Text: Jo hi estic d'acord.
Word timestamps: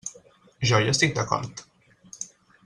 Jo 0.69 0.79
hi 0.85 0.89
estic 0.93 1.13
d'acord. 1.19 1.63